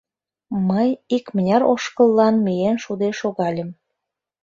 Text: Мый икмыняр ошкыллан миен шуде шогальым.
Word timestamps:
Мый 0.69 0.87
икмыняр 1.15 1.61
ошкыллан 1.73 2.35
миен 2.45 2.77
шуде 2.83 3.09
шогальым. 3.19 3.69